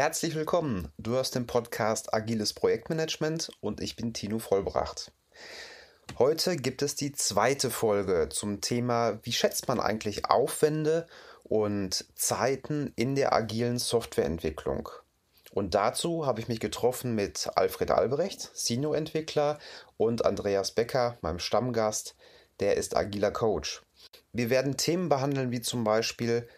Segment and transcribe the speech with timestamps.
[0.00, 0.90] Herzlich willkommen.
[0.96, 5.12] Du hörst den Podcast Agiles Projektmanagement und ich bin Tino Vollbracht.
[6.18, 11.06] Heute gibt es die zweite Folge zum Thema, wie schätzt man eigentlich Aufwände
[11.42, 14.88] und Zeiten in der agilen Softwareentwicklung.
[15.50, 19.58] Und dazu habe ich mich getroffen mit Alfred Albrecht, Senior-Entwickler,
[19.98, 22.16] und Andreas Becker, meinem Stammgast,
[22.60, 23.82] der ist agiler Coach.
[24.32, 26.48] Wir werden Themen behandeln wie zum Beispiel,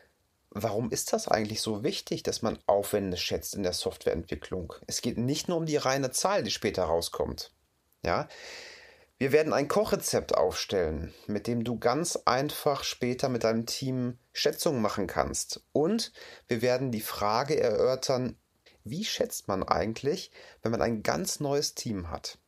[0.54, 4.74] warum ist das eigentlich so wichtig, dass man Aufwände schätzt in der Softwareentwicklung?
[4.86, 7.52] Es geht nicht nur um die reine Zahl, die später rauskommt.
[8.04, 8.28] Ja,
[9.18, 14.82] wir werden ein Kochrezept aufstellen, mit dem du ganz einfach später mit deinem Team Schätzungen
[14.82, 15.64] machen kannst.
[15.72, 16.12] Und
[16.48, 18.36] wir werden die Frage erörtern,
[18.84, 22.38] wie schätzt man eigentlich, wenn man ein ganz neues Team hat?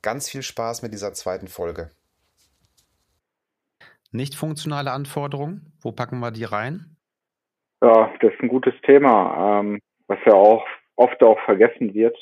[0.00, 1.90] Ganz viel Spaß mit dieser zweiten Folge.
[4.10, 6.95] Nicht funktionale Anforderungen, wo packen wir die rein?
[7.82, 12.16] Ja, das ist ein gutes Thema, ähm, was ja auch oft auch vergessen wird.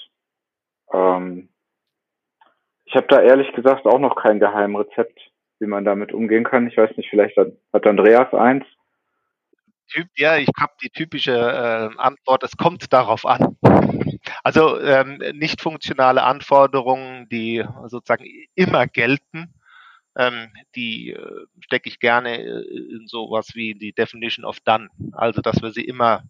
[0.93, 1.49] Ähm,
[2.85, 5.19] ich habe da ehrlich gesagt auch noch kein Geheimrezept,
[5.61, 6.67] wie man damit umgehen kann.
[6.67, 8.65] Ich weiß nicht, vielleicht hat, Andreas eins.
[9.89, 13.57] Typ, ja, ich habe die typische äh, Antwort, es kommt darauf an.
[14.43, 19.55] Also ähm, nicht funktionale Anforderungen, die sozusagen immer gelten,
[20.17, 24.89] ähm, die äh, stecke ich gerne äh, in sowas wie die Definition of Done.
[25.13, 26.23] Also dass wir sie immer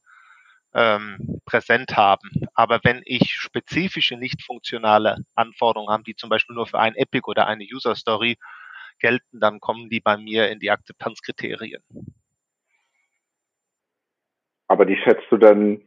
[0.74, 2.30] ähm, präsent haben.
[2.54, 7.28] Aber wenn ich spezifische nicht funktionale Anforderungen habe, die zum Beispiel nur für ein Epic
[7.28, 8.36] oder eine User Story
[8.98, 11.82] gelten, dann kommen die bei mir in die Akzeptanzkriterien.
[14.66, 15.82] Aber die schätzt du dann,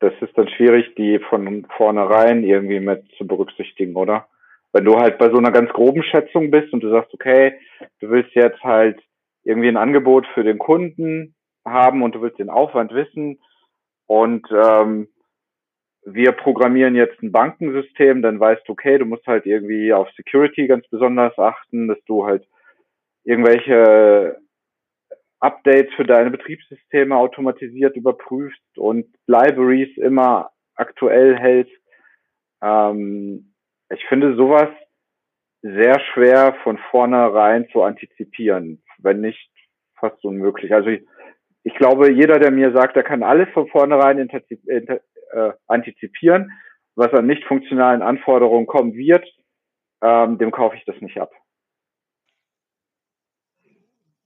[0.00, 4.28] das ist dann schwierig, die von vornherein irgendwie mit zu berücksichtigen, oder?
[4.72, 7.58] Wenn du halt bei so einer ganz groben Schätzung bist und du sagst, okay,
[8.00, 9.00] du willst jetzt halt
[9.44, 11.34] irgendwie ein Angebot für den Kunden
[11.64, 13.38] haben und du willst den Aufwand wissen,
[14.12, 15.08] und ähm,
[16.04, 20.66] wir programmieren jetzt ein Bankensystem, dann weißt du, okay, du musst halt irgendwie auf Security
[20.66, 22.46] ganz besonders achten, dass du halt
[23.24, 24.36] irgendwelche
[25.40, 31.72] Updates für deine Betriebssysteme automatisiert überprüfst und Libraries immer aktuell hältst.
[32.60, 33.51] Ähm,
[33.92, 34.68] ich finde sowas
[35.62, 39.50] sehr schwer von vornherein zu antizipieren, wenn nicht
[39.98, 40.74] fast unmöglich.
[40.74, 41.06] Also ich,
[41.62, 46.50] ich glaube, jeder, der mir sagt, er kann alles von vornherein äh, antizipieren,
[46.96, 49.26] was an nicht funktionalen Anforderungen kommen wird,
[50.02, 51.30] ähm, dem kaufe ich das nicht ab.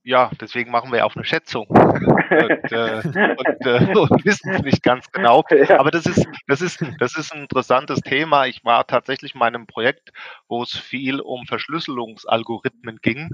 [0.07, 3.01] Ja, deswegen machen wir auch eine Schätzung und, äh,
[3.37, 5.43] und, äh, und wissen es nicht ganz genau.
[5.77, 8.45] Aber das ist, das ist, das ist ein interessantes Thema.
[8.45, 10.13] Ich war tatsächlich in meinem Projekt,
[10.47, 13.31] wo es viel um Verschlüsselungsalgorithmen ging.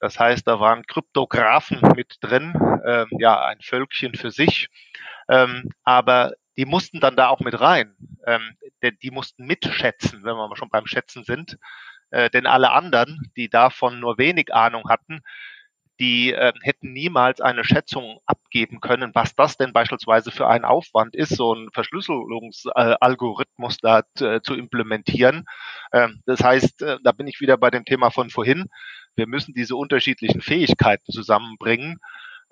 [0.00, 2.54] Das heißt, da waren Kryptografen mit drin,
[2.86, 4.68] ähm, ja, ein Völkchen für sich.
[5.28, 7.94] Ähm, aber die mussten dann da auch mit rein.
[8.26, 11.58] Ähm, denn die mussten mitschätzen, wenn wir schon beim Schätzen sind.
[12.10, 15.20] Äh, denn alle anderen, die davon nur wenig Ahnung hatten,
[15.98, 21.16] die äh, hätten niemals eine Schätzung abgeben können, was das denn beispielsweise für ein Aufwand
[21.16, 25.44] ist, so einen Verschlüsselungsalgorithmus da äh, zu implementieren.
[25.92, 28.66] Ähm, das heißt, äh, da bin ich wieder bei dem Thema von vorhin.
[29.14, 31.98] Wir müssen diese unterschiedlichen Fähigkeiten zusammenbringen.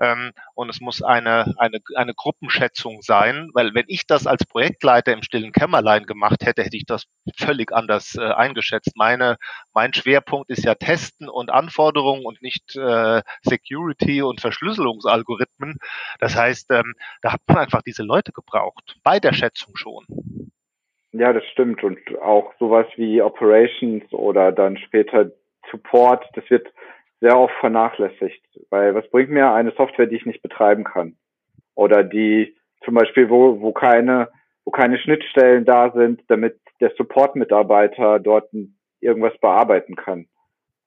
[0.01, 5.13] Ähm, und es muss eine, eine, eine Gruppenschätzung sein, weil wenn ich das als Projektleiter
[5.13, 7.05] im stillen Kämmerlein gemacht hätte, hätte ich das
[7.37, 8.97] völlig anders äh, eingeschätzt.
[8.97, 9.37] Meine,
[9.73, 15.79] mein Schwerpunkt ist ja Testen und Anforderungen und nicht äh, Security und Verschlüsselungsalgorithmen.
[16.19, 20.05] Das heißt, ähm, da hat man einfach diese Leute gebraucht, bei der Schätzung schon.
[21.13, 21.85] Ja, das stimmt.
[21.85, 25.31] Und auch sowas wie Operations oder dann später
[25.71, 26.67] Support, das wird
[27.25, 28.45] sehr oft vernachlässigt.
[28.69, 31.17] Weil was bringt mir eine Software, die ich nicht betreiben kann?
[31.75, 32.55] Oder die
[32.85, 34.29] zum Beispiel, wo, wo keine,
[34.65, 38.51] wo keine Schnittstellen da sind, damit der Support-Mitarbeiter dort
[39.01, 40.27] irgendwas bearbeiten kann.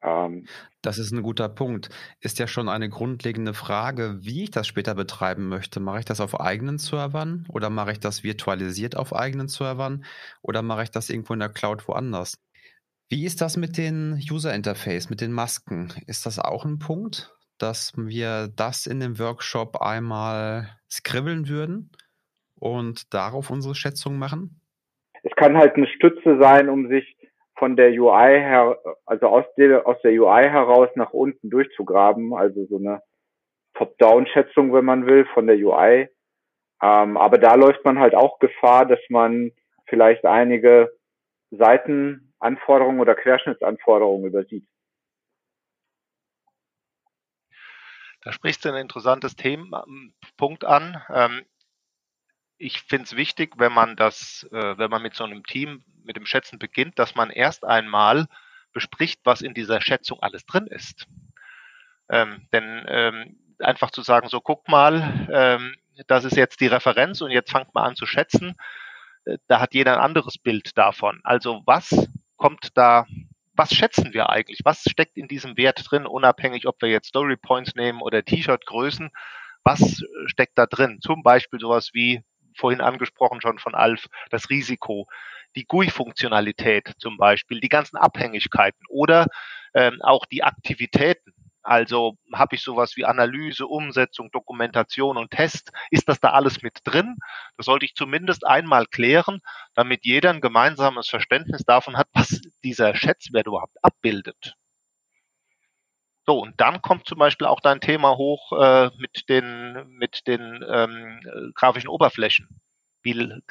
[0.04, 0.46] Ähm,
[0.84, 1.90] das ist ein guter Punkt.
[2.20, 5.80] Ist ja schon eine grundlegende Frage, wie ich das später betreiben möchte.
[5.80, 10.06] Mache ich das auf eigenen Servern oder mache ich das virtualisiert auf eigenen Servern
[10.44, 12.38] oder mache ich das irgendwo in der Cloud woanders?
[13.10, 15.94] Wie ist das mit den User Interface, mit den Masken?
[16.08, 21.92] Ist das auch ein Punkt, dass wir das in dem Workshop einmal skribbeln würden
[22.60, 24.60] und darauf unsere Schätzung machen?
[25.24, 27.16] Es kann halt eine Stütze sein, um sich
[27.58, 32.66] von der UI her, also aus der, aus der UI heraus nach unten durchzugraben, also
[32.66, 33.02] so eine
[33.76, 36.10] Top-Down-Schätzung, wenn man will, von der UI.
[36.84, 39.52] Ähm, aber da läuft man halt auch Gefahr, dass man
[39.88, 40.92] vielleicht einige
[41.52, 44.68] Seiten Anforderungen oder Querschnittsanforderungen übersieht.
[48.22, 51.02] Da sprichst du ein interessantes Thema, ähm, Punkt an.
[51.14, 51.46] Ähm,
[52.58, 56.16] ich finde es wichtig, wenn man das, äh, wenn man mit so einem Team, mit
[56.16, 58.28] dem Schätzen beginnt, dass man erst einmal
[58.74, 61.08] bespricht, was in dieser Schätzung alles drin ist.
[62.10, 65.76] Ähm, denn ähm, einfach zu sagen, so guck mal, ähm,
[66.08, 68.56] das ist jetzt die Referenz und jetzt fangt mal an zu schätzen,
[69.26, 71.20] äh, da hat jeder ein anderes Bild davon.
[71.24, 73.06] Also was kommt da,
[73.56, 74.62] was schätzen wir eigentlich?
[74.64, 79.10] Was steckt in diesem Wert drin, unabhängig, ob wir jetzt Story Points nehmen oder T-Shirt-Größen?
[79.64, 81.00] Was steckt da drin?
[81.02, 82.22] Zum Beispiel sowas wie
[82.56, 85.08] vorhin angesprochen schon von Alf, das Risiko,
[85.56, 89.28] die GUI-Funktionalität zum Beispiel, die ganzen Abhängigkeiten oder
[89.74, 91.34] ähm, auch die Aktivitäten.
[91.68, 95.74] Also habe ich sowas wie Analyse, Umsetzung, Dokumentation und Test.
[95.92, 97.18] Ist das da alles mit drin?
[97.58, 99.42] Das sollte ich zumindest einmal klären,
[99.74, 104.56] damit jeder ein gemeinsames Verständnis davon hat, was dieser Schätzwert überhaupt abbildet.
[106.26, 110.64] So, und dann kommt zum Beispiel auch dein Thema hoch äh, mit den, mit den
[110.70, 112.62] ähm, grafischen Oberflächen
[113.04, 113.42] wie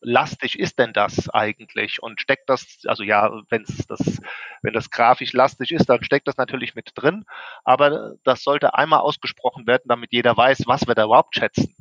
[0.00, 2.02] lastig ist denn das eigentlich?
[2.02, 4.20] Und steckt das, also ja, wenn das,
[4.62, 7.24] wenn das grafisch lastig ist, dann steckt das natürlich mit drin.
[7.64, 11.74] Aber das sollte einmal ausgesprochen werden, damit jeder weiß, was wir da überhaupt schätzen.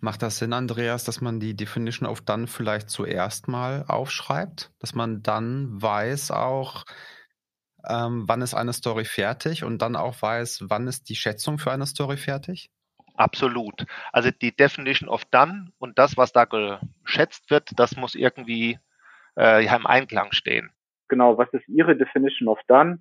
[0.00, 4.70] Macht das Sinn, Andreas, dass man die Definition of Done vielleicht zuerst mal aufschreibt?
[4.78, 6.84] Dass man dann weiß auch,
[7.88, 11.72] ähm, wann ist eine Story fertig und dann auch weiß, wann ist die Schätzung für
[11.72, 12.70] eine Story fertig?
[13.18, 13.84] Absolut.
[14.12, 18.78] Also die Definition of Done und das, was da geschätzt wird, das muss irgendwie
[19.36, 20.70] äh, ja, im Einklang stehen.
[21.08, 23.00] Genau, was ist Ihre Definition of Done?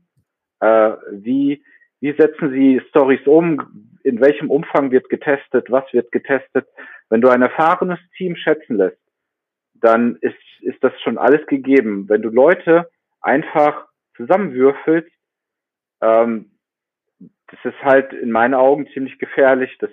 [0.60, 1.64] Äh, wie,
[2.00, 4.00] wie setzen Sie Stories um?
[4.04, 5.70] In welchem Umfang wird getestet?
[5.70, 6.68] Was wird getestet?
[7.10, 8.98] Wenn du ein erfahrenes Team schätzen lässt,
[9.76, 12.10] dann ist, ist das schon alles gegeben.
[12.10, 12.90] Wenn du Leute
[13.22, 15.12] einfach zusammenwürfelst,
[16.02, 16.58] ähm,
[17.20, 19.78] das ist halt in meinen Augen ziemlich gefährlich.
[19.80, 19.92] Das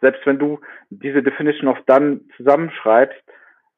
[0.00, 0.60] selbst wenn du
[0.90, 3.22] diese Definition of Done zusammenschreibst,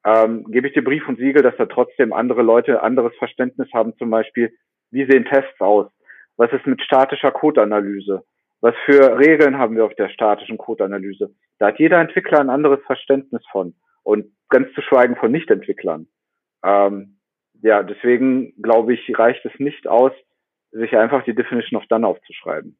[0.05, 3.95] ähm, gebe ich dir Brief und Siegel, dass da trotzdem andere Leute anderes Verständnis haben,
[3.97, 4.53] zum Beispiel,
[4.91, 5.87] wie sehen Tests aus?
[6.37, 8.23] Was ist mit statischer Codeanalyse?
[8.61, 11.33] Was für Regeln haben wir auf der statischen Codeanalyse?
[11.59, 13.75] Da hat jeder Entwickler ein anderes Verständnis von.
[14.03, 16.07] Und ganz zu schweigen von Nicht-Entwicklern.
[16.63, 17.19] Ähm,
[17.61, 20.13] ja, deswegen glaube ich, reicht es nicht aus,
[20.71, 22.77] sich einfach die Definition of Done aufzuschreiben.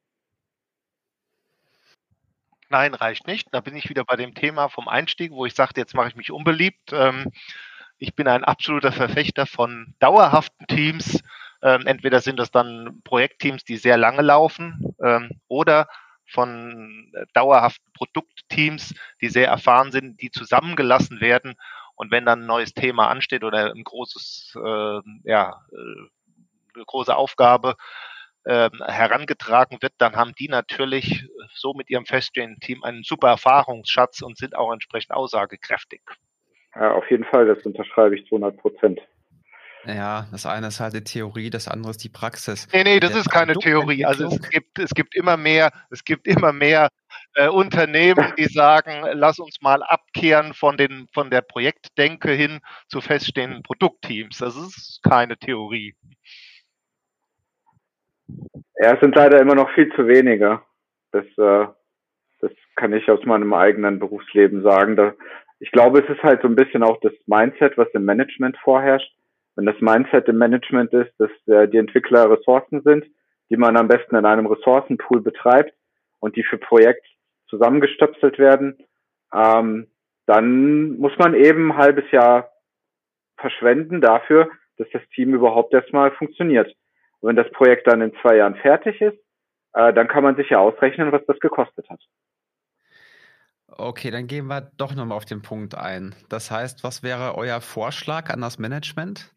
[2.70, 3.48] Nein, reicht nicht.
[3.52, 6.14] Da bin ich wieder bei dem Thema vom Einstieg, wo ich sagte, jetzt mache ich
[6.16, 6.92] mich unbeliebt.
[6.92, 7.32] Ähm,
[7.98, 11.20] ich bin ein absoluter Verfechter von dauerhaften Teams.
[11.62, 15.88] Ähm, entweder sind das dann Projektteams, die sehr lange laufen, ähm, oder
[16.28, 21.54] von dauerhaften Produktteams, die sehr erfahren sind, die zusammengelassen werden.
[21.96, 26.08] Und wenn dann ein neues Thema ansteht oder ein großes, äh, ja, äh,
[26.74, 27.76] eine große Aufgabe,
[28.46, 34.22] ähm, herangetragen wird, dann haben die natürlich so mit ihrem feststehenden Team einen super Erfahrungsschatz
[34.22, 36.00] und sind auch entsprechend aussagekräftig.
[36.74, 39.00] Ja, auf jeden Fall, das unterschreibe ich zu 100 Prozent.
[39.86, 42.68] Ja, das eine ist halt die Theorie, das andere ist die Praxis.
[42.72, 44.04] Nee, nee, das Der ist keine Theorie.
[44.04, 46.88] Also es gibt, es gibt immer mehr, es gibt immer mehr
[47.34, 53.00] äh, Unternehmen, die sagen, lass uns mal abkehren von, den, von der Projektdenke hin zu
[53.00, 54.38] feststehenden Produktteams.
[54.38, 55.94] Das ist keine Theorie.
[58.76, 60.60] Ja, es sind leider immer noch viel zu wenige.
[61.12, 61.66] Das, äh,
[62.40, 64.96] das kann ich aus meinem eigenen Berufsleben sagen.
[64.96, 65.14] Da,
[65.58, 69.12] ich glaube, es ist halt so ein bisschen auch das Mindset, was im Management vorherrscht.
[69.56, 73.04] Wenn das Mindset im Management ist, dass äh, die Entwickler Ressourcen sind,
[73.50, 75.74] die man am besten in einem Ressourcenpool betreibt
[76.20, 77.04] und die für Projekt
[77.48, 78.78] zusammengestöpselt werden,
[79.34, 79.88] ähm,
[80.26, 82.50] dann muss man eben ein halbes Jahr
[83.36, 86.74] verschwenden dafür, dass das Team überhaupt erstmal funktioniert.
[87.20, 89.18] Und wenn das Projekt dann in zwei Jahren fertig ist,
[89.74, 92.00] äh, dann kann man sich ja ausrechnen, was das gekostet hat.
[93.66, 96.14] Okay, dann gehen wir doch nochmal auf den Punkt ein.
[96.28, 99.32] Das heißt, was wäre euer Vorschlag an das Management?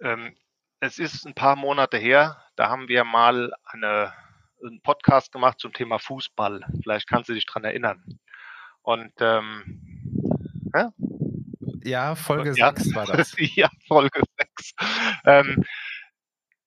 [0.00, 0.34] Ähm,
[0.80, 4.12] es ist ein paar Monate her, da haben wir mal eine,
[4.64, 6.64] einen Podcast gemacht zum Thema Fußball.
[6.82, 8.18] Vielleicht kannst du dich daran erinnern.
[8.82, 9.86] Und ähm,
[11.84, 12.14] ja?
[12.14, 12.72] Folge ja.
[12.74, 13.34] 6 war das.
[13.38, 14.74] ja, Folge 6.
[15.24, 15.64] Ähm,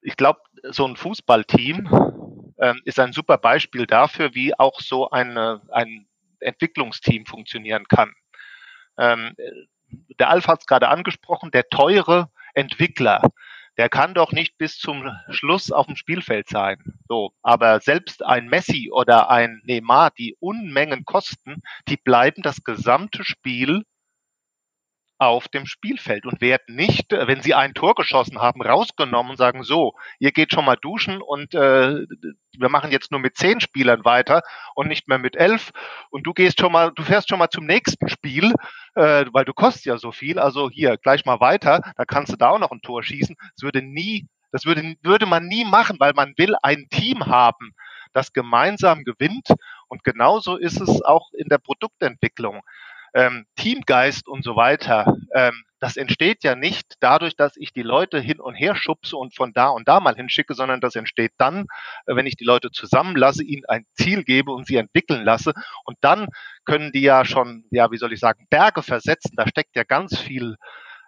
[0.01, 5.61] ich glaube, so ein Fußballteam ähm, ist ein super Beispiel dafür, wie auch so eine,
[5.71, 6.07] ein
[6.39, 8.13] Entwicklungsteam funktionieren kann.
[8.97, 9.35] Ähm,
[10.19, 13.21] der Alf hat es gerade angesprochen, der teure Entwickler,
[13.77, 16.77] der kann doch nicht bis zum Schluss auf dem Spielfeld sein.
[17.07, 23.23] So, aber selbst ein Messi oder ein Neymar, die Unmengen kosten, die bleiben das gesamte
[23.23, 23.85] Spiel
[25.19, 29.37] auf dem Spielfeld und werden nicht, äh, wenn sie ein Tor geschossen haben, rausgenommen und
[29.37, 32.05] sagen, so, ihr geht schon mal duschen und äh,
[32.57, 34.41] wir machen jetzt nur mit zehn Spielern weiter
[34.75, 35.71] und nicht mehr mit elf
[36.09, 38.53] und du gehst schon mal, du fährst schon mal zum nächsten Spiel,
[38.95, 42.37] äh, weil du kostest ja so viel, also hier gleich mal weiter, da kannst du
[42.37, 43.35] da auch noch ein Tor schießen.
[43.55, 47.73] Es würde nie, das würde, würde man nie machen, weil man will ein Team haben,
[48.13, 49.49] das gemeinsam gewinnt
[49.89, 52.61] und genauso ist es auch in der Produktentwicklung
[53.13, 58.19] ähm, Teamgeist und so weiter, ähm, das entsteht ja nicht dadurch, dass ich die Leute
[58.19, 61.67] hin und her schubse und von da und da mal hinschicke, sondern das entsteht dann,
[62.05, 65.53] äh, wenn ich die Leute zusammenlasse, ihnen ein Ziel gebe und sie entwickeln lasse.
[65.85, 66.27] Und dann
[66.65, 69.35] können die ja schon, ja, wie soll ich sagen, Berge versetzen.
[69.37, 70.55] Da steckt ja ganz viel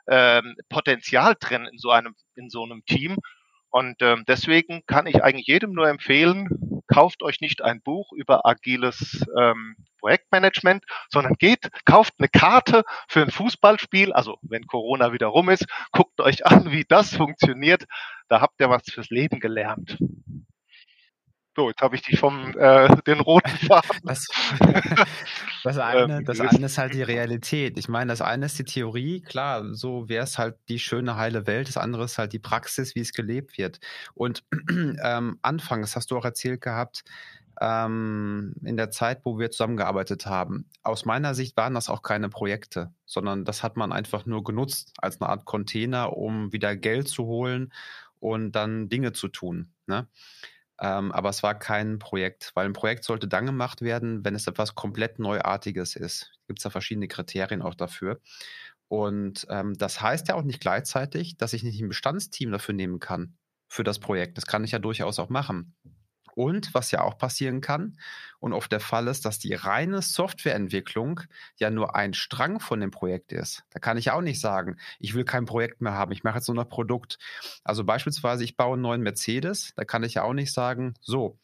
[0.08, 3.18] ähm, Potenzial drin in so einem, in so einem Team.
[3.70, 8.46] Und ähm, deswegen kann ich eigentlich jedem nur empfehlen, kauft euch nicht ein Buch über
[8.46, 14.14] agiles ähm, Projektmanagement, sondern geht, kauft eine Karte für ein Fußballspiel.
[14.14, 17.86] Also wenn Corona wieder rum ist, guckt euch an, wie das funktioniert.
[18.28, 19.98] Da habt ihr was fürs Leben gelernt.
[21.62, 24.02] So, jetzt habe ich dich vom äh, den roten Faden.
[24.04, 24.26] Das,
[25.64, 27.78] das, eine, ähm, das eine ist halt die Realität.
[27.78, 31.46] Ich meine, das eine ist die Theorie, klar, so wäre es halt die schöne heile
[31.46, 31.68] Welt.
[31.68, 33.80] Das andere ist halt die Praxis, wie es gelebt wird.
[34.16, 34.44] Und
[35.04, 37.04] ähm, anfangs hast du auch erzählt gehabt,
[37.62, 40.66] ähm, in der Zeit, wo wir zusammengearbeitet haben.
[40.82, 44.94] Aus meiner Sicht waren das auch keine Projekte, sondern das hat man einfach nur genutzt
[44.98, 47.72] als eine Art Container, um wieder Geld zu holen
[48.20, 49.70] und dann Dinge zu tun.
[49.86, 50.08] Ne?
[50.82, 54.48] Ähm, aber es war kein Projekt, weil ein Projekt sollte dann gemacht werden, wenn es
[54.48, 56.32] etwas komplett Neuartiges ist.
[56.48, 58.20] Gibt es da verschiedene Kriterien auch dafür.
[58.88, 63.00] Und ähm, das heißt ja auch nicht gleichzeitig, dass ich nicht ein Bestandsteam dafür nehmen
[63.00, 63.38] kann,
[63.70, 64.38] für das Projekt.
[64.38, 65.76] Das kann ich ja durchaus auch machen.
[66.36, 67.98] Und was ja auch passieren kann
[68.40, 71.22] und oft der Fall ist, dass die reine Softwareentwicklung
[71.58, 73.64] ja nur ein Strang von dem Projekt ist.
[73.72, 76.48] Da kann ich auch nicht sagen, ich will kein Projekt mehr haben, ich mache jetzt
[76.48, 77.20] nur noch Produkt.
[77.64, 81.38] Also beispielsweise, ich baue einen neuen Mercedes, da kann ich ja auch nicht sagen, so,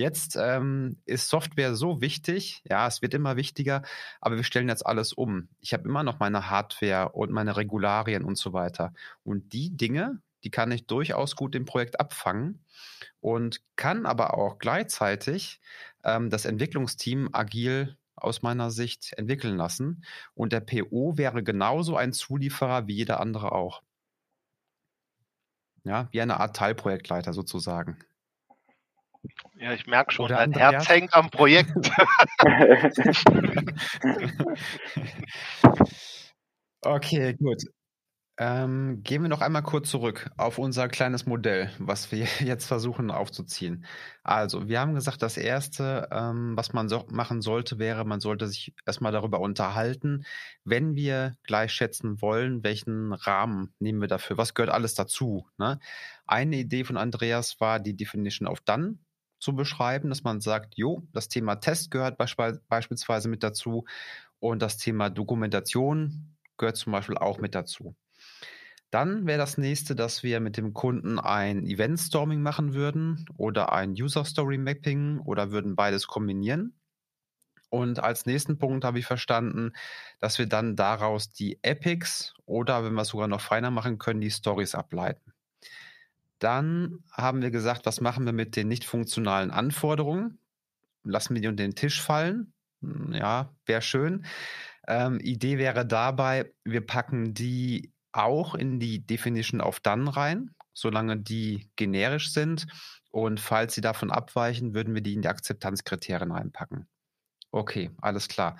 [0.00, 3.82] Jetzt ähm, ist Software so wichtig, ja, es wird immer wichtiger,
[4.22, 5.48] aber wir stellen jetzt alles um.
[5.60, 8.94] Ich habe immer noch meine Hardware und meine Regularien und so weiter.
[9.24, 12.64] Und die Dinge, die kann ich durchaus gut im Projekt abfangen
[13.20, 15.60] und kann aber auch gleichzeitig
[16.04, 20.04] ähm, das Entwicklungsteam agil aus meiner Sicht entwickeln lassen.
[20.34, 23.82] Und der PO wäre genauso ein Zulieferer wie jeder andere auch.
[25.84, 27.98] Ja, wie eine Art Teilprojektleiter sozusagen.
[29.54, 31.72] Ja, ich merke schon, Oder dein Herz hängt am Projekt.
[36.82, 37.62] okay, gut.
[38.42, 43.10] Ähm, gehen wir noch einmal kurz zurück auf unser kleines Modell, was wir jetzt versuchen
[43.10, 43.84] aufzuziehen.
[44.22, 48.46] Also, wir haben gesagt, das Erste, ähm, was man so machen sollte, wäre, man sollte
[48.46, 50.24] sich erstmal darüber unterhalten,
[50.64, 55.46] wenn wir gleich schätzen wollen, welchen Rahmen nehmen wir dafür, was gehört alles dazu.
[55.58, 55.78] Ne?
[56.26, 58.96] Eine Idee von Andreas war, die Definition of Done
[59.38, 63.84] zu beschreiben, dass man sagt, jo, das Thema Test gehört beispielsweise mit dazu
[64.38, 67.94] und das Thema Dokumentation gehört zum Beispiel auch mit dazu.
[68.90, 73.72] Dann wäre das nächste, dass wir mit dem Kunden ein Event Storming machen würden oder
[73.72, 76.74] ein User Story Mapping oder würden beides kombinieren.
[77.68, 79.72] Und als nächsten Punkt habe ich verstanden,
[80.18, 84.20] dass wir dann daraus die Epics oder, wenn wir es sogar noch feiner machen können,
[84.20, 85.32] die Stories ableiten.
[86.40, 90.38] Dann haben wir gesagt, was machen wir mit den nicht funktionalen Anforderungen?
[91.04, 92.52] Lassen wir die unter den Tisch fallen?
[92.82, 94.24] Hm, ja, wäre schön.
[94.88, 101.16] Ähm, Idee wäre dabei, wir packen die auch in die Definition of Done rein, solange
[101.16, 102.66] die generisch sind.
[103.10, 106.86] Und falls sie davon abweichen, würden wir die in die Akzeptanzkriterien reinpacken.
[107.50, 108.56] Okay, alles klar.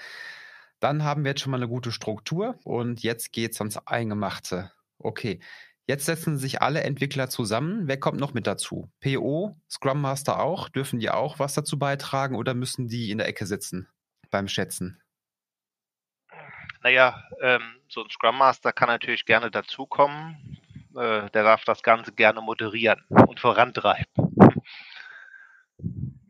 [0.81, 4.73] Dann haben wir jetzt schon mal eine gute Struktur und jetzt geht es ans Eingemachte.
[4.99, 5.41] Okay,
[5.87, 7.87] jetzt setzen sich alle Entwickler zusammen.
[7.87, 8.91] Wer kommt noch mit dazu?
[9.01, 10.69] PO, Scrum Master auch?
[10.69, 13.89] Dürfen die auch was dazu beitragen oder müssen die in der Ecke sitzen
[14.31, 15.00] beim Schätzen?
[16.83, 20.59] Naja, ähm, so ein Scrum Master kann natürlich gerne dazukommen.
[20.97, 24.07] Äh, der darf das Ganze gerne moderieren und vorantreiben.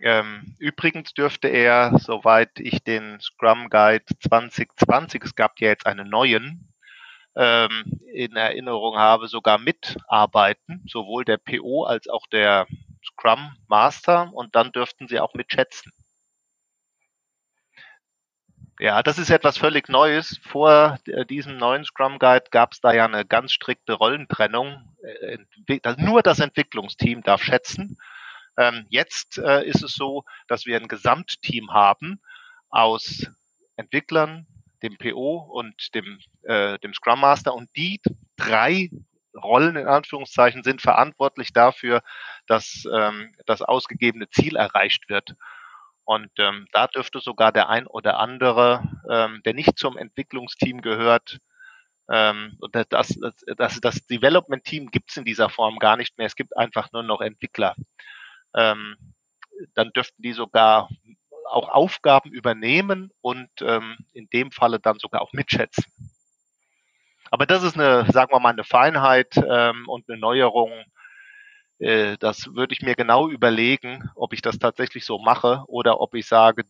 [0.03, 6.09] Ähm, übrigens dürfte er, soweit ich den Scrum Guide 2020, es gab ja jetzt einen
[6.09, 6.73] neuen,
[7.37, 12.67] ähm, in Erinnerung habe, sogar mitarbeiten, sowohl der PO als auch der
[13.05, 15.93] Scrum Master und dann dürften sie auch mitschätzen.
[18.81, 20.41] Ja, das ist etwas völlig Neues.
[20.43, 24.97] Vor äh, diesem neuen Scrum Guide gab es da ja eine ganz strikte Rollentrennung.
[25.21, 25.37] Äh,
[25.99, 27.99] nur das Entwicklungsteam darf schätzen.
[28.57, 32.23] Ähm, jetzt äh, ist es so, dass wir ein Gesamtteam haben
[32.71, 33.27] aus
[33.77, 34.47] Entwicklern,
[34.83, 37.55] dem PO und dem, dem Scrum Master.
[37.55, 38.01] Und die
[38.37, 38.89] drei
[39.35, 42.03] Rollen in Anführungszeichen sind verantwortlich dafür,
[42.47, 45.35] dass ähm, das ausgegebene Ziel erreicht wird.
[46.11, 51.39] Und ähm, da dürfte sogar der ein oder andere, ähm, der nicht zum Entwicklungsteam gehört,
[52.11, 53.17] ähm, das, das,
[53.57, 56.27] das, das Development-Team gibt es in dieser Form gar nicht mehr.
[56.27, 57.77] Es gibt einfach nur noch Entwickler.
[58.57, 58.97] Ähm,
[59.75, 60.89] dann dürften die sogar
[61.49, 65.85] auch Aufgaben übernehmen und ähm, in dem Falle dann sogar auch mitschätzen.
[67.31, 70.73] Aber das ist eine, sagen wir mal, eine Feinheit ähm, und eine Neuerung.
[71.81, 76.15] Äh, das würde ich mir genau überlegen, ob ich das tatsächlich so mache oder ob
[76.15, 76.65] ich sage,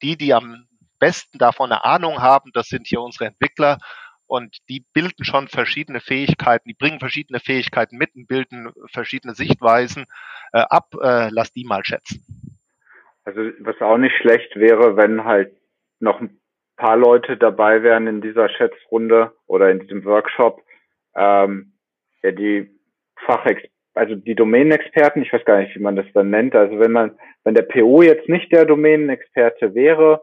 [0.00, 0.66] die, die am
[0.98, 3.78] besten davon eine Ahnung haben, das sind hier unsere Entwickler
[4.26, 10.06] und die bilden schon verschiedene Fähigkeiten, die bringen verschiedene Fähigkeiten mit und bilden verschiedene Sichtweisen
[10.52, 10.94] äh, ab.
[11.02, 12.24] Äh, lass die mal schätzen.
[13.24, 15.54] Also was auch nicht schlecht wäre, wenn halt
[16.00, 16.40] noch ein
[16.76, 20.62] paar Leute dabei wären in dieser Schätzrunde oder in diesem Workshop,
[21.14, 21.74] ähm,
[22.22, 22.70] ja, die
[23.26, 23.62] Fachex
[23.94, 26.54] also die Domänenexperten, ich weiß gar nicht, wie man das dann nennt.
[26.54, 30.22] Also wenn man, wenn der PO jetzt nicht der Domänenexperte wäre,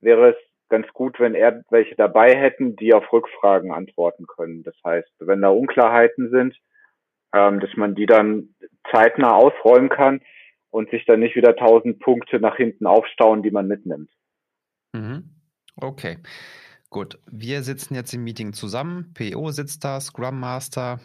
[0.00, 0.36] wäre es
[0.68, 4.62] ganz gut, wenn er welche dabei hätten, die auf Rückfragen antworten können.
[4.62, 6.58] Das heißt, wenn da Unklarheiten sind,
[7.34, 8.54] ähm, dass man die dann
[8.90, 10.20] zeitnah ausräumen kann
[10.70, 14.10] und sich dann nicht wieder tausend Punkte nach hinten aufstauen, die man mitnimmt.
[14.92, 15.30] Mhm.
[15.76, 16.18] Okay.
[16.90, 19.12] Gut, wir sitzen jetzt im Meeting zusammen.
[19.14, 21.00] PO sitzt da, Scrum Master.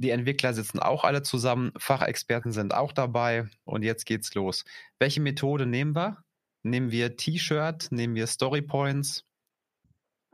[0.00, 1.72] Die Entwickler sitzen auch alle zusammen.
[1.76, 3.46] Fachexperten sind auch dabei.
[3.64, 4.64] Und jetzt geht's los.
[5.00, 6.18] Welche Methode nehmen wir?
[6.62, 7.88] Nehmen wir T-Shirt?
[7.90, 9.24] Nehmen wir Story Points?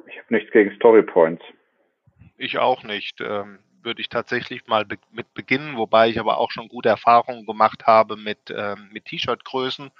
[0.06, 1.42] Ich habe nichts gegen Story Points.
[2.36, 3.22] Ich auch nicht.
[3.22, 7.46] Ähm, würde ich tatsächlich mal be mit beginnen, wobei ich aber auch schon gute Erfahrungen
[7.46, 9.90] gemacht habe mit, ähm, mit T-Shirt-Größen.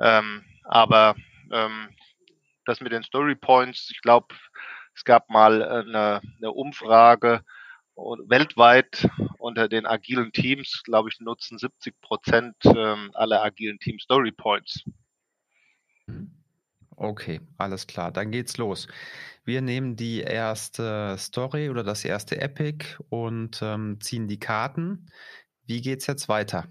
[0.00, 1.16] Ähm, aber
[1.50, 1.88] ähm,
[2.66, 4.34] das mit den Story Points, ich glaube,
[4.94, 7.42] es gab mal eine, eine Umfrage
[7.96, 14.32] weltweit unter den agilen Teams, glaube ich, nutzen 70 Prozent ähm, aller agilen Teams Story
[14.32, 14.84] Points.
[16.96, 18.10] Okay, alles klar.
[18.10, 18.88] Dann geht's los.
[19.44, 25.06] Wir nehmen die erste Story oder das erste Epic und ähm, ziehen die Karten.
[25.66, 26.68] Wie geht's jetzt weiter?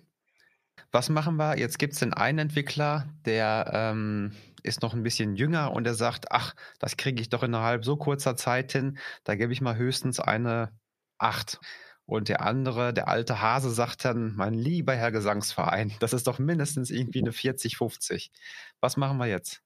[0.92, 1.58] Was machen wir?
[1.58, 4.32] Jetzt gibt es den einen Entwickler, der ähm,
[4.64, 7.98] ist noch ein bisschen jünger und der sagt, ach, das kriege ich doch innerhalb so
[7.98, 10.72] kurzer Zeit hin, da gebe ich mal höchstens eine
[11.18, 11.60] 8.
[12.06, 16.38] Und der andere, der alte Hase, sagt dann, mein lieber Herr Gesangsverein, das ist doch
[16.38, 18.32] mindestens irgendwie eine 40, 50.
[18.80, 19.64] Was machen wir jetzt?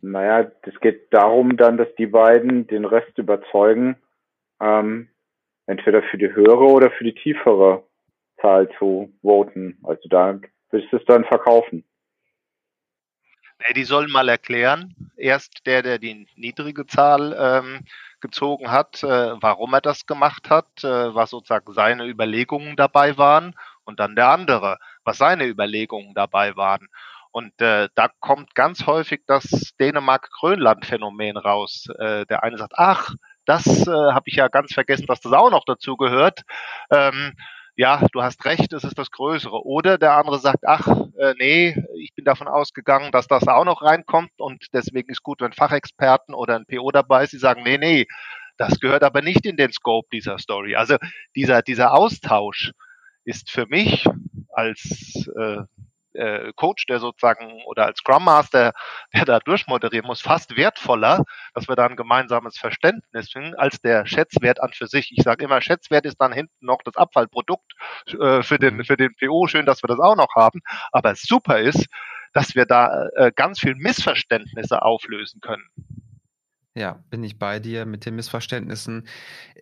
[0.00, 3.96] Naja, es geht darum dann, dass die beiden den Rest überzeugen,
[4.60, 5.08] ähm,
[5.66, 7.84] entweder für die höhere oder für die tiefere
[8.40, 9.78] Zahl zu voten.
[9.84, 10.38] Also da
[10.70, 11.84] willst du es dann verkaufen.
[13.58, 14.94] Nee, die sollen mal erklären.
[15.16, 17.80] Erst der, der die niedrige Zahl ähm,
[18.26, 23.54] gezogen hat, äh, warum er das gemacht hat, äh, was sozusagen seine Überlegungen dabei waren
[23.84, 26.88] und dann der andere, was seine Überlegungen dabei waren.
[27.30, 31.86] Und äh, da kommt ganz häufig das Dänemark-Grönland-Phänomen raus.
[31.98, 35.50] Äh, der eine sagt, ach, das äh, habe ich ja ganz vergessen, dass das auch
[35.50, 36.42] noch dazu gehört.
[36.90, 37.34] Ähm,
[37.76, 39.66] ja, du hast recht, es ist das Größere.
[39.66, 41.76] Oder der andere sagt, ach, äh, nee,
[42.26, 46.66] davon ausgegangen, dass das auch noch reinkommt und deswegen ist gut, wenn Fachexperten oder ein
[46.66, 48.06] PO dabei ist, die sagen, nee, nee,
[48.56, 50.76] das gehört aber nicht in den Scope dieser Story.
[50.76, 50.96] Also
[51.34, 52.72] dieser, dieser Austausch
[53.24, 54.06] ist für mich
[54.52, 55.62] als äh,
[56.16, 58.72] äh, Coach, der sozusagen oder als Scrum Master,
[59.14, 64.06] der da durchmoderieren muss, fast wertvoller, dass wir da ein gemeinsames Verständnis finden, als der
[64.06, 65.12] Schätzwert an für sich.
[65.14, 67.72] Ich sage immer, Schätzwert ist dann hinten noch das Abfallprodukt
[68.18, 69.46] äh, für, den, für den PO.
[69.46, 70.60] Schön, dass wir das auch noch haben.
[70.92, 71.86] Aber super ist,
[72.36, 75.64] dass wir da äh, ganz viel Missverständnisse auflösen können.
[76.74, 79.08] Ja, bin ich bei dir mit den Missverständnissen.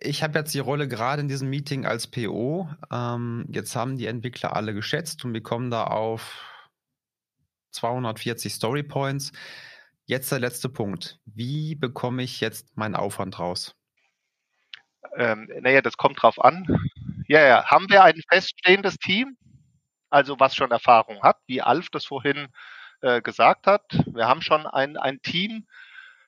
[0.01, 2.67] Ich habe jetzt die Rolle gerade in diesem Meeting als PO.
[2.91, 6.43] Ähm, jetzt haben die Entwickler alle geschätzt und wir kommen da auf
[7.71, 9.31] 240 Story Points.
[10.05, 11.21] Jetzt der letzte Punkt.
[11.23, 13.73] Wie bekomme ich jetzt meinen Aufwand raus?
[15.15, 16.67] Ähm, naja, das kommt drauf an.
[17.29, 17.65] Ja, ja.
[17.67, 19.37] Haben wir ein feststehendes Team?
[20.15, 22.47] Also was schon Erfahrung hat, wie Alf das vorhin
[23.01, 23.83] äh, gesagt hat.
[24.05, 25.67] Wir haben schon ein, ein Team,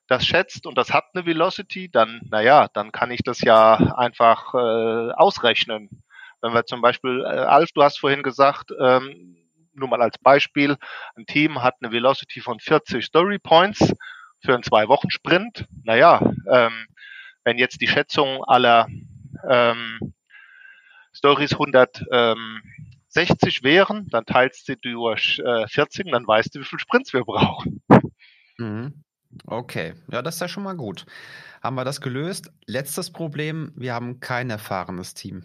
[0.07, 4.53] das schätzt und das hat eine Velocity, dann, naja, dann kann ich das ja einfach
[4.53, 6.03] äh, ausrechnen.
[6.41, 9.37] Wenn wir zum Beispiel, äh, Alf, du hast vorhin gesagt, ähm,
[9.73, 10.75] nur mal als Beispiel,
[11.15, 13.93] ein Team hat eine Velocity von 40 Story Points
[14.43, 15.65] für einen Zwei-Wochen-Sprint.
[15.85, 16.19] Naja,
[16.51, 16.87] ähm,
[17.45, 18.89] wenn jetzt die Schätzung aller
[19.49, 20.13] ähm,
[21.13, 22.61] Stories 160 ähm,
[23.17, 27.81] wären, dann teilst du durch äh, 40, dann weißt du, wie viele Sprints wir brauchen.
[28.57, 29.03] Mhm.
[29.45, 31.05] Okay, ja, das ist ja schon mal gut.
[31.61, 32.51] Haben wir das gelöst?
[32.65, 35.43] Letztes Problem, wir haben kein erfahrenes Team.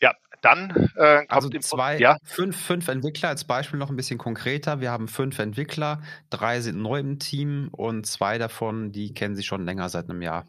[0.00, 2.18] Ja, dann äh, kommt also zwei, ja.
[2.22, 4.80] fünf, fünf Entwickler als Beispiel noch ein bisschen konkreter.
[4.80, 9.46] Wir haben fünf Entwickler, drei sind neu im Team und zwei davon, die kennen sich
[9.46, 10.46] schon länger seit einem Jahr.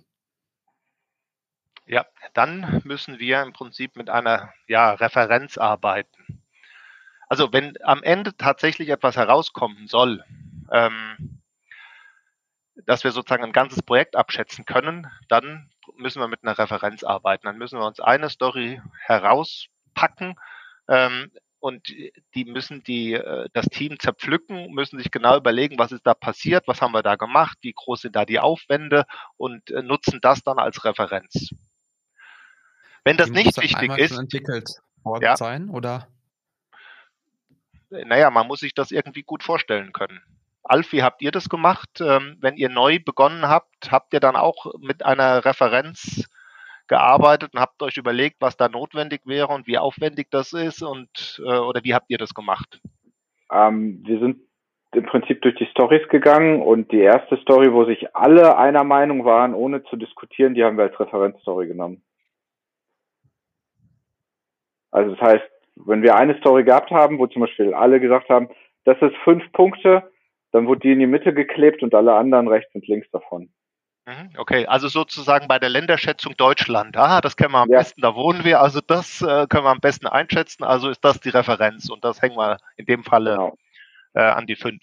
[1.88, 6.44] Ja, dann müssen wir im Prinzip mit einer ja, Referenz arbeiten.
[7.30, 10.24] Also wenn am Ende tatsächlich etwas herauskommen soll,
[10.72, 11.42] ähm,
[12.86, 17.48] dass wir sozusagen ein ganzes Projekt abschätzen können, dann müssen wir mit einer Referenz arbeiten.
[17.48, 20.36] Dann müssen wir uns eine Story herauspacken
[20.90, 21.88] ähm, und
[22.36, 26.68] die müssen die äh, das Team zerpflücken, müssen sich genau überlegen, was ist da passiert,
[26.68, 29.06] was haben wir da gemacht, wie groß sind da die Aufwände
[29.38, 31.50] und äh, nutzen das dann als Referenz.
[33.08, 34.70] Wenn das die nicht wichtig ist, entwickelt
[35.04, 36.08] worden ja, sein oder?
[37.90, 40.22] Naja, man muss sich das irgendwie gut vorstellen können.
[40.64, 42.02] Alf, wie habt ihr das gemacht?
[42.02, 46.30] Ähm, wenn ihr neu begonnen habt, habt ihr dann auch mit einer Referenz
[46.90, 51.42] gearbeitet und habt euch überlegt, was da notwendig wäre und wie aufwendig das ist und
[51.46, 52.82] äh, oder wie habt ihr das gemacht?
[53.50, 54.42] Ähm, wir sind
[54.92, 59.24] im Prinzip durch die Stories gegangen und die erste Story, wo sich alle einer Meinung
[59.24, 62.02] waren, ohne zu diskutieren, die haben wir als Referenzstory genommen.
[64.92, 65.44] Also das heißt,
[65.76, 68.50] wenn wir eine Story gehabt haben, wo zum Beispiel alle gesagt haben,
[68.86, 70.12] das ist fünf Punkte,
[70.52, 73.50] dann wurde die in die Mitte geklebt und alle anderen rechts und links davon.
[74.06, 76.96] Mhm, okay, also sozusagen bei der Länderschätzung Deutschland.
[76.96, 77.80] Ah, das kennen wir am ja.
[77.80, 81.20] besten, da wohnen wir, also das äh, können wir am besten einschätzen, also ist das
[81.20, 83.58] die Referenz und das hängen wir in dem Falle genau.
[84.14, 84.82] äh, an die fünf.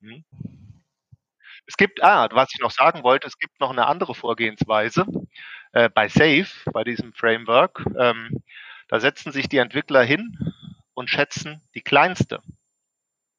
[0.00, 0.24] Mhm.
[1.66, 5.06] Es gibt, ah, was ich noch sagen wollte, es gibt noch eine andere Vorgehensweise
[5.72, 7.84] äh, bei Safe, bei diesem Framework.
[7.98, 8.42] Ähm,
[8.88, 10.54] da setzen sich die Entwickler hin
[10.94, 12.42] und schätzen die kleinste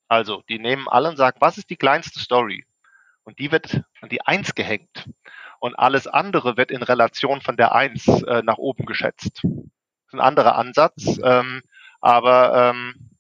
[0.10, 2.66] also, die nehmen alle und sagen, was ist die kleinste Story?
[3.24, 5.08] Und die wird an die Eins gehängt.
[5.60, 9.44] Und alles andere wird in Relation von der Eins äh, nach oben geschätzt.
[9.44, 9.54] Das
[10.08, 11.62] ist ein anderer Ansatz, ähm,
[12.02, 13.12] aber ähm,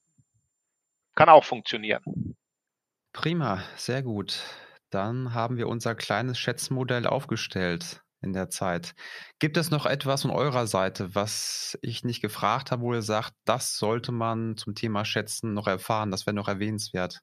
[1.13, 2.36] kann auch funktionieren.
[3.13, 4.42] Prima, sehr gut.
[4.89, 8.95] Dann haben wir unser kleines Schätzmodell aufgestellt in der Zeit.
[9.39, 13.34] Gibt es noch etwas von eurer Seite, was ich nicht gefragt habe, wo ihr sagt,
[13.45, 17.21] das sollte man zum Thema Schätzen noch erfahren, das wäre noch erwähnenswert?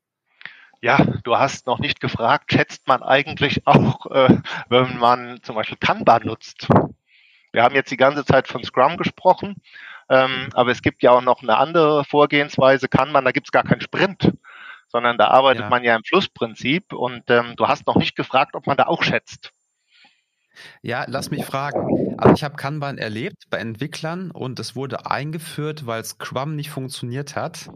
[0.83, 5.79] Ja, du hast noch nicht gefragt, schätzt man eigentlich auch, äh, wenn man zum Beispiel
[5.79, 6.69] Kanban nutzt?
[7.53, 9.57] Wir haben jetzt die ganze Zeit von Scrum gesprochen,
[10.11, 13.65] ähm, aber es gibt ja auch noch eine andere Vorgehensweise, Kanban, da gibt es gar
[13.65, 14.33] keinen Sprint,
[14.89, 15.69] sondern da arbeitet ja.
[15.71, 19.03] man ja im Flussprinzip und ähm, du hast noch nicht gefragt, ob man da auch
[19.03, 19.53] schätzt.
[20.83, 22.15] Ja, lass mich fragen.
[22.19, 27.37] Also ich habe Kanban erlebt bei Entwicklern und es wurde eingeführt, weil Scrum nicht funktioniert
[27.37, 27.71] hat,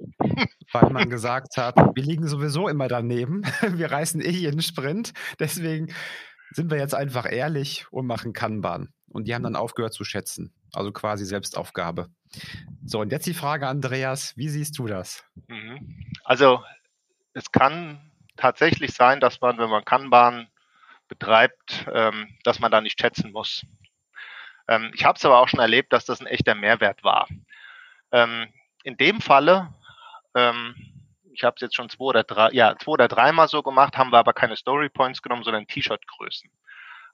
[0.73, 5.93] weil man gesagt hat, wir liegen sowieso immer daneben, wir reißen eh jeden Sprint, deswegen
[6.53, 8.93] sind wir jetzt einfach ehrlich und machen Kanban.
[9.09, 12.09] Und die haben dann aufgehört zu schätzen, also quasi Selbstaufgabe.
[12.85, 15.25] So, und jetzt die Frage, Andreas, wie siehst du das?
[15.49, 15.97] Mhm.
[16.25, 16.63] Also
[17.35, 18.01] es kann
[18.37, 20.49] tatsächlich sein, dass man, wenn man Kanban
[21.11, 23.67] betreibt, ähm, dass man da nicht schätzen muss.
[24.69, 27.29] Ähm, ich habe es aber auch schon erlebt, dass das ein echter Mehrwert war.
[28.13, 28.49] Ähm,
[28.85, 29.75] in dem Falle,
[30.35, 30.75] ähm,
[31.35, 34.11] ich habe es jetzt schon zwei oder drei, ja, zwei oder dreimal so gemacht, haben
[34.11, 36.51] wir aber keine Story Points genommen, sondern T-Shirt-Größen.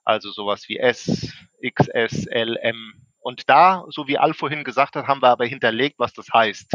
[0.05, 2.93] Also sowas wie S, XS, L, M.
[3.19, 6.71] Und da, so wie Al vorhin gesagt hat, haben wir aber hinterlegt, was das heißt.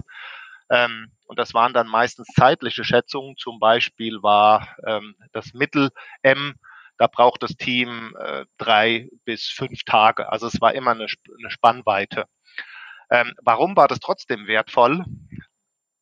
[0.71, 3.37] Ähm, und das waren dann meistens zeitliche Schätzungen.
[3.37, 5.91] Zum Beispiel war ähm, das Mittel
[6.23, 6.57] M
[7.03, 10.31] da braucht das Team äh, drei bis fünf Tage.
[10.31, 12.27] Also es war immer eine, eine Spannweite.
[13.11, 15.05] Ähm, warum war das trotzdem wertvoll?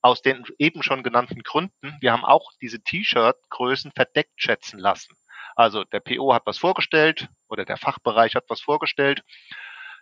[0.02, 1.96] Aus den eben schon genannten Gründen.
[2.02, 5.16] Wir haben auch diese T-Shirt-Größen verdeckt schätzen lassen.
[5.56, 9.22] Also der PO hat was vorgestellt oder der Fachbereich hat was vorgestellt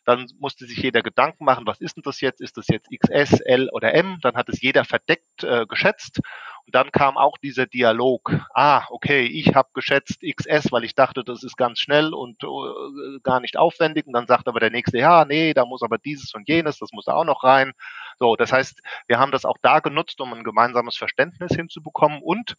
[0.08, 2.40] dann musste sich jeder Gedanken machen, was ist denn das jetzt?
[2.40, 4.16] Ist das jetzt XS, L oder M?
[4.22, 6.20] Dann hat es jeder verdeckt äh, geschätzt.
[6.64, 8.34] Und dann kam auch dieser Dialog.
[8.54, 13.20] Ah, okay, ich habe geschätzt XS, weil ich dachte, das ist ganz schnell und äh,
[13.22, 14.06] gar nicht aufwendig.
[14.06, 16.90] Und dann sagt aber der nächste, ja, nee, da muss aber dieses und jenes, das
[16.92, 17.72] muss da auch noch rein.
[18.18, 22.22] So, das heißt, wir haben das auch da genutzt, um ein gemeinsames Verständnis hinzubekommen.
[22.22, 22.54] Und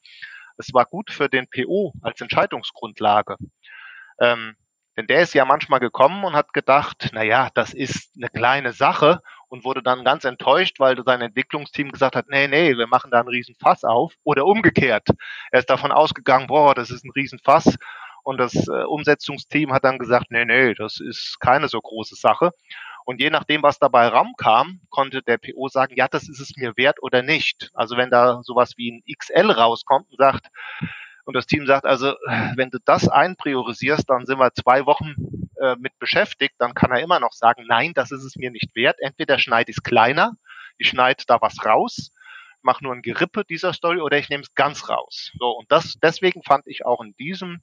[0.58, 3.38] es war gut für den PO als Entscheidungsgrundlage.
[4.20, 4.56] Ähm,
[5.00, 8.74] denn der ist ja manchmal gekommen und hat gedacht, na ja, das ist eine kleine
[8.74, 13.10] Sache und wurde dann ganz enttäuscht, weil sein Entwicklungsteam gesagt hat, nee, nee, wir machen
[13.10, 14.14] da einen riesen Fass auf.
[14.26, 15.08] Oder umgekehrt.
[15.52, 17.78] Er ist davon ausgegangen, boah, das ist ein riesen Fass.
[18.24, 22.52] Und das äh, Umsetzungsteam hat dann gesagt, nee, nee, das ist keine so große Sache.
[23.06, 26.76] Und je nachdem, was dabei raumkam, konnte der PO sagen, ja, das ist es mir
[26.76, 27.72] wert oder nicht.
[27.74, 30.48] Also wenn da sowas wie ein XL rauskommt und sagt,
[31.30, 32.16] und das Team sagt also,
[32.56, 35.14] wenn du das einpriorisierst, dann sind wir zwei Wochen
[35.62, 38.74] äh, mit beschäftigt, dann kann er immer noch sagen, nein, das ist es mir nicht
[38.74, 38.98] wert.
[39.00, 40.34] Entweder schneide ich es kleiner,
[40.80, 42.12] ich schneide da was raus,
[42.64, 45.32] mache nur ein Gerippe dieser Story oder ich nehme es ganz raus.
[45.38, 47.62] So, und das, deswegen fand ich auch in diesem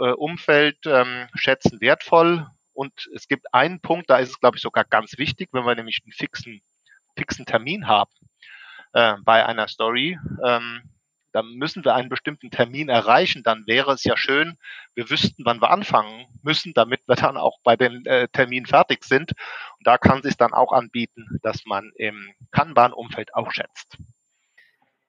[0.00, 2.46] äh, Umfeld ähm, Schätzen wertvoll.
[2.72, 5.74] Und es gibt einen Punkt, da ist es, glaube ich, sogar ganz wichtig, wenn wir
[5.74, 6.62] nämlich einen fixen,
[7.14, 8.10] fixen Termin haben
[8.94, 10.80] äh, bei einer Story, ähm,
[11.36, 13.42] dann müssen wir einen bestimmten Termin erreichen.
[13.42, 14.56] Dann wäre es ja schön,
[14.94, 19.04] wir wüssten, wann wir anfangen müssen, damit wir dann auch bei den äh, Terminen fertig
[19.04, 19.32] sind.
[19.32, 23.98] Und da kann sich dann auch anbieten, dass man im Kanban-Umfeld auch schätzt.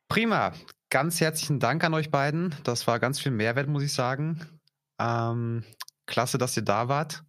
[0.09, 0.51] Prima.
[0.89, 2.53] Ganz herzlichen Dank an euch beiden.
[2.65, 4.59] Das war ganz viel Mehrwert, muss ich sagen.
[4.99, 5.63] Ähm,
[6.07, 7.23] klasse, dass ihr da wart.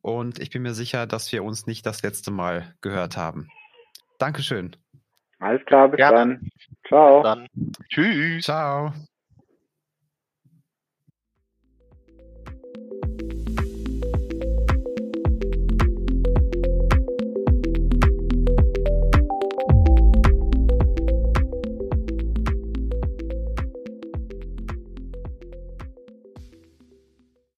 [0.00, 3.48] Und ich bin mir sicher, dass wir uns nicht das letzte Mal gehört haben.
[4.18, 4.76] Dankeschön.
[5.38, 6.16] Alles klar, bis Gerne.
[6.16, 6.50] dann.
[6.86, 7.22] Ciao.
[7.22, 7.48] Dann.
[7.88, 8.44] Tschüss.
[8.44, 8.92] Ciao.